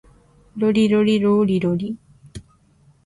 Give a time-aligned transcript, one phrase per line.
[0.57, 1.95] ロリロリローリロリ